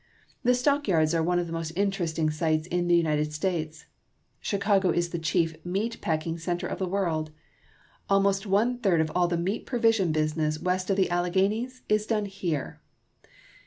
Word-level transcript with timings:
The 0.41 0.55
stock 0.55 0.87
yards 0.87 1.13
are 1.13 1.21
one 1.21 1.37
of 1.37 1.45
the 1.45 1.53
most 1.53 1.73
interesting 1.75 2.31
sights 2.31 2.65
in 2.65 2.87
the 2.87 2.95
United 2.97 3.31
States. 3.33 3.85
Chicago 4.39 4.89
is 4.89 5.09
the 5.09 5.19
chief 5.19 5.63
meat 5.63 6.01
packing 6.01 6.39
center 6.39 6.65
of 6.65 6.79
the 6.79 6.87
world. 6.87 7.29
Almost 8.09 8.47
one 8.47 8.79
third 8.79 8.99
of 8.99 9.11
all 9.13 9.27
the 9.27 9.37
meat 9.37 9.67
provision 9.67 10.11
business 10.11 10.59
west 10.59 10.89
of 10.89 10.97
the 10.97 11.11
Alleghanies 11.11 11.83
is 11.87 12.07
done 12.07 12.25
here. 12.25 12.81